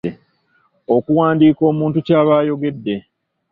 [0.95, 2.95] Okuwandiika omuntu ky’aba ayogedde.